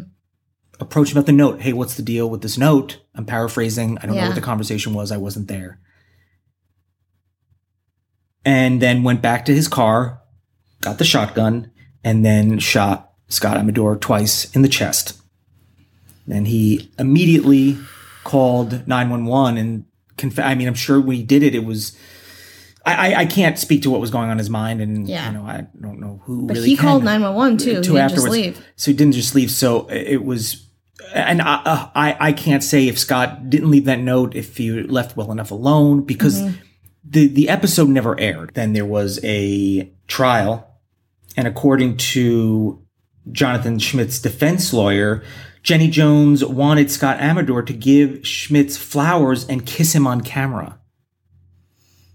approached 0.79 1.11
about 1.13 1.25
the 1.25 1.31
note. 1.31 1.61
Hey, 1.61 1.71
what's 1.73 1.95
the 1.95 2.03
deal 2.03 2.29
with 2.29 2.41
this 2.41 2.57
note? 2.57 2.99
I'm 3.15 3.25
paraphrasing. 3.25 3.97
I 3.99 4.05
don't 4.05 4.15
know 4.17 4.25
what 4.27 4.35
the 4.35 4.41
conversation 4.41 4.93
was. 4.93 5.11
I 5.11 5.17
wasn't 5.17 5.47
there. 5.47 5.79
And 8.45 8.81
then 8.81 9.03
went 9.03 9.21
back 9.21 9.45
to 9.45 9.55
his 9.55 9.67
car, 9.67 10.21
got 10.81 10.97
the 10.97 11.05
shotgun, 11.05 11.71
and 12.03 12.25
then 12.25 12.59
shot 12.59 13.11
Scott 13.29 13.57
Amador 13.57 13.95
twice 13.95 14.53
in 14.55 14.61
the 14.63 14.67
chest. 14.67 15.17
And 16.29 16.47
he 16.47 16.91
immediately 16.99 17.77
called 18.23 18.87
911 18.87 19.57
and 19.57 19.85
conf- 20.17 20.39
I 20.39 20.55
mean, 20.55 20.67
I'm 20.67 20.73
sure 20.73 20.99
when 20.99 21.15
he 21.17 21.23
did 21.23 21.43
it, 21.43 21.55
it 21.55 21.63
was 21.65 21.97
I, 22.85 23.13
I, 23.13 23.19
I 23.21 23.25
can't 23.25 23.57
speak 23.57 23.83
to 23.83 23.89
what 23.89 24.01
was 24.01 24.11
going 24.11 24.25
on 24.25 24.31
in 24.33 24.37
his 24.39 24.49
mind, 24.49 24.81
and 24.81 25.07
Yeah. 25.07 25.27
you 25.31 25.37
know 25.37 25.43
I 25.45 25.67
don't 25.79 25.99
know 26.01 26.21
who. 26.25 26.47
But 26.47 26.57
really 26.57 26.67
he 26.69 26.75
called 26.77 27.03
911 27.05 27.57
too. 27.57 27.69
He 27.69 27.75
to 27.75 27.81
didn't 27.81 27.95
just 27.95 28.13
afterwards. 28.15 28.31
leave. 28.33 28.65
So 28.75 28.91
he 28.91 28.97
didn't 28.97 29.13
just 29.13 29.35
leave. 29.35 29.51
So 29.51 29.87
it 29.89 30.23
was, 30.25 30.67
and 31.13 31.41
I, 31.41 31.55
uh, 31.63 31.89
I, 31.95 32.17
I 32.19 32.33
can't 32.33 32.61
say 32.61 32.89
if 32.89 32.99
Scott 32.99 33.49
didn't 33.49 33.71
leave 33.71 33.85
that 33.85 33.99
note 33.99 34.35
if 34.35 34.57
he 34.57 34.69
left 34.83 35.15
well 35.15 35.31
enough 35.31 35.51
alone 35.51 36.01
because 36.03 36.41
Mm-hmm. 36.41 36.55
The 37.03 37.27
the 37.27 37.49
episode 37.49 37.89
never 37.89 38.19
aired. 38.19 38.51
Then 38.53 38.73
there 38.73 38.85
was 38.85 39.19
a 39.23 39.91
trial, 40.07 40.67
and 41.37 41.47
according 41.47 41.97
to 41.97 42.81
Jonathan 43.31 43.79
Schmidt's 43.79 44.19
defense 44.19 44.73
lawyer. 44.73 45.23
Jenny 45.61 45.87
Jones 45.89 46.43
wanted 46.43 46.91
Scott 46.91 47.21
Amador 47.21 47.61
to 47.61 47.71
give 47.71 48.27
Schmidt's 48.27 48.75
flowers 48.75 49.47
and 49.47 49.65
kiss 49.65 49.95
him 49.95 50.05
on 50.05 50.19
camera. 50.19 50.77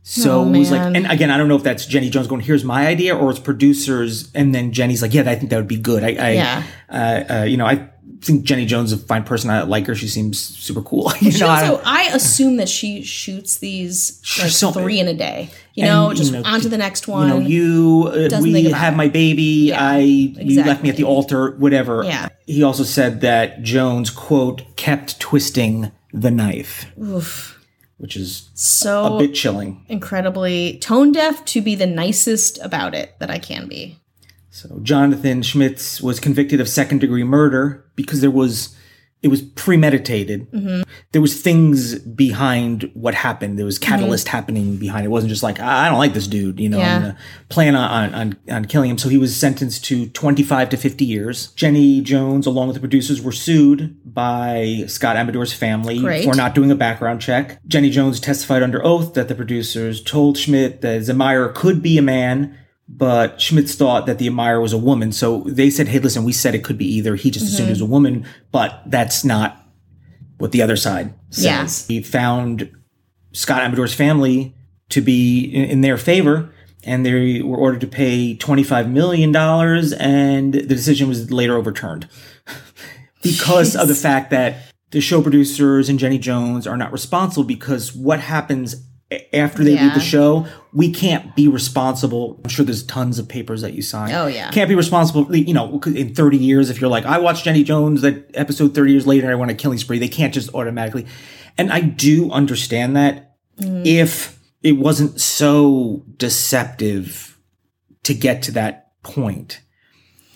So 0.02 0.40
Oh, 0.42 0.52
it 0.52 0.58
was 0.58 0.70
like, 0.70 0.94
and 0.96 1.10
again, 1.10 1.30
I 1.30 1.36
don't 1.36 1.48
know 1.48 1.56
if 1.56 1.62
that's 1.62 1.84
Jenny 1.86 2.08
Jones 2.08 2.26
going, 2.26 2.40
"Here's 2.42 2.64
my 2.64 2.86
idea," 2.86 3.14
or 3.16 3.30
it's 3.30 3.38
producers, 3.38 4.30
and 4.34 4.54
then 4.54 4.72
Jenny's 4.72 5.02
like, 5.02 5.12
"Yeah, 5.14 5.22
I 5.30 5.34
think 5.34 5.48
that 5.50 5.56
would 5.56 5.66
be 5.68 5.76
good." 5.78 6.02
I, 6.02 6.08
I 6.08 6.30
Yeah. 6.32 6.62
uh, 6.90 7.24
uh, 7.40 7.42
you 7.44 7.56
know, 7.58 7.66
I 7.66 7.88
think 8.20 8.44
Jenny 8.44 8.66
Jones 8.66 8.92
is 8.92 9.02
a 9.02 9.06
fine 9.06 9.24
person. 9.24 9.50
I 9.50 9.62
like 9.62 9.86
her. 9.86 9.94
She 9.94 10.08
seems 10.08 10.38
super 10.40 10.82
cool. 10.82 11.12
You 11.20 11.30
She 11.30 11.40
know, 11.40 11.48
I- 11.48 11.68
also, 11.68 11.82
I 11.84 12.02
assume 12.12 12.56
that 12.56 12.68
she 12.68 13.02
shoots 13.02 13.58
these 13.58 14.20
like 14.40 14.50
So- 14.50 14.72
three 14.72 14.98
in 15.00 15.08
a 15.08 15.14
day. 15.14 15.50
You 15.74 15.84
and, 15.84 15.92
know, 15.92 16.10
you 16.10 16.16
just 16.16 16.32
know, 16.32 16.42
on 16.44 16.60
to 16.60 16.68
the 16.68 16.78
next 16.78 17.06
you 17.06 17.12
one. 17.12 17.28
know, 17.28 17.38
you, 17.38 18.10
uh, 18.32 18.40
we 18.42 18.64
have 18.70 18.94
it. 18.94 18.96
my 18.96 19.06
baby. 19.08 19.72
I, 19.72 19.98
you 20.00 20.62
left 20.64 20.82
me 20.82 20.88
at 20.90 20.96
the 20.96 21.04
altar, 21.04 21.52
whatever. 21.56 22.02
Yeah. 22.04 22.28
He 22.46 22.62
also 22.64 22.82
said 22.82 23.20
that 23.20 23.62
Jones, 23.62 24.10
quote, 24.10 24.62
kept 24.76 25.20
twisting 25.20 25.92
the 26.12 26.30
knife, 26.32 26.86
Oof. 27.00 27.64
which 27.98 28.16
is 28.16 28.48
So 28.54 29.14
a 29.16 29.18
bit 29.20 29.34
chilling. 29.34 29.84
incredibly 29.88 30.78
tone 30.78 31.12
deaf 31.12 31.44
to 31.44 31.60
be 31.60 31.74
the 31.76 31.86
nicest 31.86 32.58
about 32.62 32.94
it 32.94 33.14
that 33.20 33.30
I 33.30 33.38
can 33.38 33.68
be. 33.68 34.00
So 34.58 34.80
Jonathan 34.82 35.42
Schmitz 35.42 36.00
was 36.00 36.18
convicted 36.18 36.60
of 36.60 36.68
second 36.68 36.98
degree 36.98 37.22
murder 37.22 37.84
because 37.94 38.20
there 38.20 38.30
was 38.30 38.74
it 39.20 39.28
was 39.28 39.42
premeditated. 39.42 40.50
Mm-hmm. 40.52 40.82
There 41.10 41.20
was 41.20 41.40
things 41.40 41.98
behind 41.98 42.88
what 42.94 43.14
happened. 43.14 43.58
There 43.58 43.66
was 43.66 43.78
catalyst 43.78 44.28
happening 44.28 44.76
behind 44.76 45.04
it. 45.04 45.06
It 45.06 45.10
wasn't 45.10 45.30
just 45.30 45.42
like 45.42 45.58
I 45.58 45.88
don't 45.88 45.98
like 45.98 46.12
this 46.12 46.26
dude, 46.28 46.60
you 46.60 46.68
know. 46.68 46.78
Yeah. 46.78 46.94
I'm 46.96 47.02
gonna 47.02 47.18
plan 47.48 47.74
on, 47.74 48.14
on 48.14 48.36
on 48.48 48.64
killing 48.64 48.90
him. 48.90 48.98
So 48.98 49.08
he 49.08 49.18
was 49.18 49.36
sentenced 49.36 49.84
to 49.86 50.08
25 50.08 50.70
to 50.70 50.76
50 50.76 51.04
years. 51.04 51.48
Jenny 51.52 52.00
Jones, 52.00 52.46
along 52.46 52.68
with 52.68 52.74
the 52.74 52.80
producers, 52.80 53.20
were 53.20 53.32
sued 53.32 53.96
by 54.04 54.84
Scott 54.86 55.16
Amador's 55.16 55.52
family 55.52 56.00
Great. 56.00 56.24
for 56.24 56.34
not 56.34 56.54
doing 56.54 56.70
a 56.70 56.76
background 56.76 57.20
check. 57.20 57.60
Jenny 57.66 57.90
Jones 57.90 58.20
testified 58.20 58.62
under 58.62 58.84
oath 58.84 59.14
that 59.14 59.28
the 59.28 59.34
producers 59.34 60.02
told 60.02 60.38
Schmitz 60.38 60.80
that 60.82 61.02
Zemire 61.02 61.52
could 61.54 61.82
be 61.82 61.98
a 61.98 62.02
man, 62.02 62.56
but 62.88 63.40
Schmitz 63.40 63.74
thought 63.74 64.06
that 64.06 64.18
the 64.18 64.26
admirer 64.26 64.60
was 64.60 64.72
a 64.72 64.78
woman. 64.78 65.12
So 65.12 65.40
they 65.46 65.68
said, 65.68 65.88
hey, 65.88 65.98
listen, 65.98 66.24
we 66.24 66.32
said 66.32 66.54
it 66.54 66.64
could 66.64 66.78
be 66.78 66.86
either. 66.86 67.16
He 67.16 67.30
just 67.30 67.46
assumed 67.46 67.68
it 67.68 67.72
was 67.72 67.80
a 67.82 67.86
woman, 67.86 68.26
but 68.50 68.82
that's 68.86 69.24
not 69.24 69.62
what 70.38 70.52
the 70.52 70.62
other 70.62 70.76
side 70.76 71.12
says. 71.30 71.44
He 71.86 72.02
found 72.02 72.70
Scott 73.32 73.62
Amador's 73.62 73.94
family 73.94 74.54
to 74.88 75.02
be 75.02 75.44
in, 75.44 75.64
in 75.64 75.80
their 75.82 75.98
favor, 75.98 76.50
and 76.84 77.04
they 77.04 77.42
were 77.42 77.58
ordered 77.58 77.82
to 77.82 77.86
pay 77.86 78.36
$25 78.36 78.90
million, 78.90 79.34
and 79.36 80.54
the 80.54 80.62
decision 80.62 81.08
was 81.08 81.30
later 81.30 81.56
overturned 81.56 82.08
because 83.22 83.76
of 83.76 83.88
the 83.88 83.94
fact 83.94 84.30
that 84.30 84.56
the 84.90 85.00
show 85.02 85.20
producers 85.20 85.90
and 85.90 85.98
Jenny 85.98 86.18
Jones 86.18 86.66
are 86.66 86.76
not 86.78 86.92
responsible 86.92 87.44
because 87.44 87.94
what 87.94 88.20
happens 88.20 88.82
after 89.32 89.64
they 89.64 89.78
leave 89.78 89.94
the 89.94 90.00
show, 90.00 90.46
we 90.72 90.92
can't 90.92 91.34
be 91.34 91.48
responsible. 91.48 92.38
I'm 92.44 92.50
sure 92.50 92.64
there's 92.64 92.82
tons 92.82 93.18
of 93.18 93.26
papers 93.28 93.62
that 93.62 93.72
you 93.72 93.80
sign. 93.80 94.12
Oh, 94.12 94.26
yeah. 94.26 94.50
Can't 94.50 94.68
be 94.68 94.74
responsible, 94.74 95.34
you 95.34 95.54
know, 95.54 95.80
in 95.86 96.14
30 96.14 96.36
years 96.36 96.68
if 96.68 96.80
you're 96.80 96.90
like, 96.90 97.06
I 97.06 97.18
watched 97.18 97.44
Jenny 97.44 97.64
Jones 97.64 98.02
that 98.02 98.30
episode 98.34 98.74
30 98.74 98.92
years 98.92 99.06
later, 99.06 99.30
I 99.30 99.34
want 99.34 99.50
a 99.50 99.54
killing 99.54 99.78
spree. 99.78 99.98
They 99.98 100.08
can't 100.08 100.34
just 100.34 100.54
automatically. 100.54 101.06
And 101.56 101.72
I 101.72 101.80
do 101.80 102.30
understand 102.30 102.96
that 102.96 103.24
Mm. 103.60 103.84
if 103.84 104.38
it 104.62 104.72
wasn't 104.72 105.20
so 105.20 106.04
deceptive 106.16 107.38
to 108.04 108.14
get 108.14 108.42
to 108.42 108.52
that 108.52 108.92
point. 109.02 109.60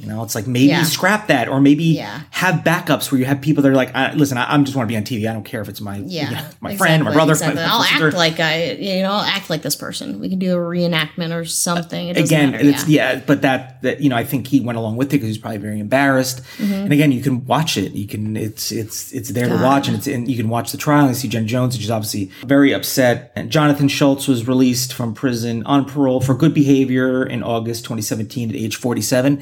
You 0.03 0.09
know, 0.09 0.25
it's 0.25 0.35
like 0.35 0.49
maybe 0.49 0.67
Yeah. 0.67 0.83
scrap 0.83 1.29
that, 1.29 1.49
or 1.49 1.61
maybe 1.61 1.85
Yeah. 1.85 2.23
have 2.31 2.57
backups 2.65 3.13
where 3.13 3.21
you 3.21 3.25
have 3.25 3.41
people 3.41 3.63
that 3.63 3.69
are 3.71 3.75
like, 3.77 3.95
I, 3.95 4.13
"Listen, 4.15 4.37
I, 4.37 4.53
I'm 4.53 4.65
just 4.65 4.77
want 4.77 4.89
to 4.89 4.93
be 4.93 4.97
on 4.97 5.05
TV. 5.05 5.29
I 5.29 5.33
don't 5.33 5.45
care 5.45 5.61
if 5.63 5.69
it's 5.69 5.81
my 5.81 6.03
Yeah, 6.05 6.29
you 6.29 6.35
know, 6.37 6.43
my 6.61 6.77
friend, 6.77 7.05
my 7.05 7.13
brother, 7.13 7.33
exactly. 7.35 7.63
my, 7.63 7.69
my 7.69 7.73
I'll 7.73 7.83
sister." 7.85 8.09
act 8.09 8.17
like 8.17 8.41
I, 8.41 8.73
you 8.73 9.03
know, 9.03 9.13
I'll 9.13 9.21
act 9.21 9.49
like 9.49 9.63
this 9.63 9.77
person. 9.77 10.19
We 10.19 10.29
can 10.29 10.41
do 10.41 10.53
a 10.53 10.57
reenactment 10.57 11.33
or 11.33 11.45
something. 11.45 12.09
It 12.09 12.17
again, 12.17 12.51
matter, 12.51 12.69
it's 12.69 12.89
yeah. 12.89 13.21
but 13.25 13.43
that 13.43 13.81
that 13.83 14.01
you 14.01 14.09
know, 14.09 14.17
I 14.17 14.25
think 14.25 14.49
he 14.49 14.59
went 14.59 14.77
along 14.77 14.97
with 14.97 15.07
it 15.07 15.11
because 15.13 15.29
he's 15.29 15.39
probably 15.39 15.59
very 15.59 15.79
embarrassed. 15.79 16.43
Mm-hmm. 16.59 16.73
And 16.73 16.93
again, 16.93 17.13
you 17.13 17.23
can 17.23 17.47
watch 17.47 17.77
it. 17.77 17.93
You 17.93 18.09
can 18.09 18.37
it's 18.37 18.73
it's 18.73 19.13
it's 19.13 19.29
there 19.31 19.49
to 19.49 19.55
watch, 19.63 19.87
and 19.87 19.97
it's 19.97 20.09
and 20.09 20.27
you 20.29 20.37
can 20.37 20.49
watch 20.49 20.73
the 20.73 20.79
trial 20.79 21.07
and 21.07 21.17
see 21.17 21.29
Jen 21.29 21.47
Jones, 21.47 21.77
which 21.77 21.85
is 21.85 21.91
obviously 21.93 22.29
very 22.45 22.73
upset. 22.73 23.31
And 23.37 23.51
Jonathan 23.51 23.87
Schultz 23.87 24.27
was 24.27 24.49
released 24.49 24.93
from 24.93 25.15
prison 25.15 25.63
on 25.65 25.85
parole 25.85 26.21
for 26.21 26.35
good 26.35 26.53
behavior 26.55 27.25
in 27.25 27.45
August 27.45 27.85
2017 27.85 28.51
at 28.51 28.57
age 28.57 28.75
47. 28.75 29.41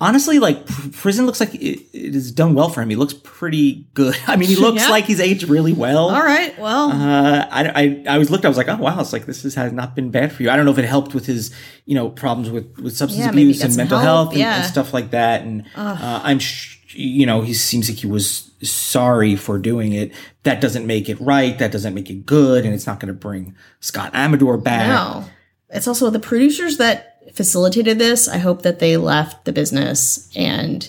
Honestly, 0.00 0.38
like 0.38 0.64
pr- 0.64 0.88
prison 0.92 1.26
looks 1.26 1.40
like 1.40 1.54
it, 1.56 1.80
it 1.92 2.14
has 2.14 2.30
done 2.30 2.54
well 2.54 2.68
for 2.68 2.80
him. 2.82 2.88
He 2.88 2.94
looks 2.94 3.14
pretty 3.14 3.88
good. 3.94 4.16
I 4.28 4.36
mean, 4.36 4.48
he 4.48 4.54
looks 4.66 4.82
Yeah. 4.82 4.90
like 4.90 5.04
he's 5.06 5.18
aged 5.20 5.48
really 5.48 5.72
well. 5.72 6.10
All 6.10 6.22
right. 6.22 6.56
Well, 6.56 6.92
Uh, 6.92 7.48
I, 7.50 7.68
I, 7.74 8.04
I 8.14 8.18
was 8.18 8.30
looked, 8.30 8.44
I 8.44 8.48
was 8.48 8.56
like, 8.56 8.68
oh 8.68 8.76
wow, 8.76 9.00
it's 9.00 9.12
like 9.12 9.26
this 9.26 9.44
is, 9.44 9.56
has 9.56 9.72
not 9.72 9.96
been 9.96 10.10
bad 10.10 10.32
for 10.32 10.44
you. 10.44 10.50
I 10.50 10.56
don't 10.56 10.64
know 10.66 10.70
if 10.70 10.78
it 10.78 10.84
helped 10.84 11.14
with 11.14 11.26
his, 11.26 11.52
you 11.84 11.96
know, 11.96 12.10
problems 12.10 12.48
with, 12.48 12.78
with 12.78 12.96
substance 12.96 13.24
Yeah, 13.24 13.30
abuse 13.30 13.60
and 13.62 13.76
mental 13.76 13.98
help, 13.98 14.06
health 14.06 14.28
and, 14.34 14.38
yeah. 14.38 14.56
and 14.62 14.66
stuff 14.66 14.94
like 14.94 15.10
that. 15.10 15.42
And 15.42 15.64
uh, 15.74 16.20
I'm, 16.22 16.38
sh- 16.38 16.76
you 16.94 17.26
know, 17.26 17.42
he 17.42 17.52
seems 17.52 17.88
like 17.90 17.98
he 17.98 18.06
was 18.06 18.52
sorry 18.62 19.34
for 19.34 19.58
doing 19.58 19.92
it. 19.92 20.12
That 20.44 20.60
doesn't 20.60 20.86
make 20.86 21.08
it 21.08 21.20
right. 21.20 21.58
That 21.58 21.72
doesn't 21.72 21.92
make 21.94 22.08
it 22.08 22.24
good. 22.24 22.64
And 22.64 22.72
it's 22.72 22.86
not 22.86 23.00
going 23.00 23.08
to 23.08 23.18
bring 23.18 23.56
Scott 23.80 24.12
Amador 24.14 24.58
back. 24.58 24.86
no. 24.88 25.24
It's 25.70 25.86
also 25.86 26.08
the 26.08 26.18
producers 26.18 26.78
that 26.78 27.17
facilitated 27.34 27.98
this. 27.98 28.28
I 28.28 28.38
hope 28.38 28.62
that 28.62 28.78
they 28.78 28.96
left 28.96 29.44
the 29.44 29.52
business 29.52 30.30
and 30.36 30.88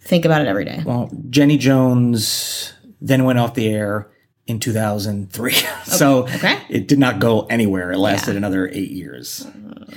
think 0.00 0.24
about 0.24 0.40
it 0.40 0.46
every 0.48 0.64
day. 0.64 0.82
Well, 0.84 1.10
Jenny 1.30 1.58
Jones 1.58 2.72
then 3.00 3.24
went 3.24 3.38
off 3.38 3.54
the 3.54 3.68
air 3.68 4.08
in 4.46 4.58
2003. 4.58 5.52
so 5.84 6.22
Okay. 6.24 6.58
it 6.68 6.88
did 6.88 6.98
not 6.98 7.18
go 7.20 7.42
anywhere. 7.46 7.92
It 7.92 7.98
lasted 7.98 8.34
another 8.36 8.68
eight 8.68 8.90
years. 8.90 9.46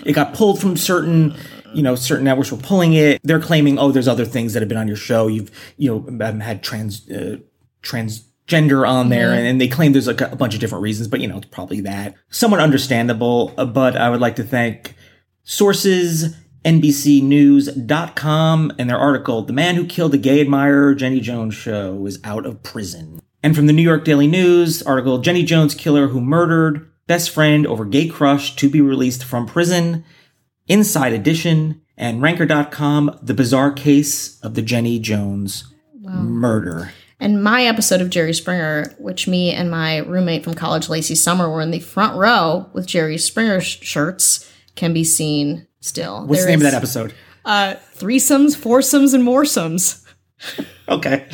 It 0.06 0.14
got 0.14 0.34
pulled 0.34 0.60
from 0.60 0.76
certain, 0.78 1.36
you 1.74 1.82
know, 1.84 1.96
certain 1.96 2.26
networks 2.26 2.52
were 2.52 2.58
pulling 2.58 2.94
it. 2.94 3.22
They're 3.24 3.40
claiming, 3.40 3.80
oh, 3.80 3.92
there's 3.92 4.08
other 4.08 4.26
things 4.26 4.54
that 4.54 4.62
have 4.62 4.70
been 4.70 4.78
on 4.78 4.88
your 4.88 4.98
show. 4.98 5.28
You've, 5.28 5.52
you 5.78 5.90
know, 6.10 6.26
um, 6.26 6.40
had 6.42 6.62
trans, 6.64 7.10
uh, 7.10 7.38
transgender 7.82 8.88
on 8.88 9.10
there, 9.10 9.32
and, 9.32 9.48
and 9.48 9.62
they 9.62 9.68
claim 9.68 9.94
there's 9.94 10.08
like 10.08 10.22
a, 10.22 10.30
a 10.32 10.36
bunch 10.36 10.54
of 10.54 10.60
different 10.60 10.82
reasons, 10.84 11.08
but 11.08 11.20
you 11.22 11.28
know, 11.28 11.38
it's 11.38 11.48
probably 11.48 11.82
that. 11.82 12.16
Somewhat 12.30 12.60
understandable, 12.60 13.54
uh, 13.58 13.66
but 13.66 13.96
I 13.96 14.10
would 14.10 14.20
like 14.22 14.36
to 14.38 14.44
thank 14.44 14.96
sources 15.44 16.36
NBCnews.com 16.66 18.74
and 18.78 18.90
their 18.90 18.98
article, 18.98 19.44
The 19.44 19.54
Man 19.54 19.76
Who 19.76 19.86
Killed 19.86 20.12
the 20.12 20.18
Gay 20.18 20.42
Admirer, 20.42 20.94
Jenny 20.94 21.20
Jones 21.20 21.56
Show, 21.56 22.06
is 22.06 22.20
out 22.24 22.46
of 22.46 22.62
prison. 22.62 23.22
And 23.42 23.56
from 23.56 23.66
the 23.66 23.74
New 23.74 23.82
York 23.82 24.06
Daily 24.06 24.28
News, 24.28 24.84
article, 24.84 25.20
Jenny 25.20 25.44
Jones 25.44 25.74
Killer 25.74 26.10
Who 26.10 26.22
Murdered 26.22 26.88
Best 27.08 27.32
Friend 27.32 27.66
Over 27.66 27.86
Gay 27.86 28.08
Crush 28.08 28.56
to 28.58 28.70
be 28.70 28.80
released 28.80 29.24
from 29.24 29.48
prison, 29.48 30.06
Inside 30.68 31.14
Edition, 31.14 31.82
and 31.98 32.22
Ranker.com, 32.22 33.20
The 33.24 33.34
Bizarre 33.34 33.72
Case 33.72 34.40
of 34.42 34.54
the 34.54 34.62
Jenny 34.62 35.00
Jones 35.00 35.74
Murder. 36.00 36.92
And 37.20 37.44
my 37.44 37.66
episode 37.66 38.02
of 38.02 38.10
Jerry 38.10 38.34
Springer, 38.34 38.96
which 38.98 39.28
me 39.28 39.52
and 39.52 39.70
my 39.70 39.98
roommate 39.98 40.44
from 40.44 40.56
college, 40.56 40.90
Lacey 40.90 41.16
Summer, 41.16 41.50
were 41.50 41.62
in 41.62 41.72
the 41.72 41.80
front 41.80 42.18
row 42.18 42.70
with 42.74 42.88
Jerry 42.88 43.18
Springer 43.18 43.62
sh- 43.62 43.80
shirts, 43.82 44.51
can 44.82 44.94
be 44.94 45.04
seen 45.04 45.68
still. 45.80 46.26
What's 46.26 46.42
There 46.42 46.48
the 46.48 46.58
name 46.58 46.66
of 46.66 46.72
that 46.72 46.74
episode? 46.74 47.14
Uh, 47.46 47.76
threesomes, 47.94 48.58
foursomes, 48.58 49.14
and 49.14 49.24
moresomes. 49.24 50.04
Okay. 50.90 51.28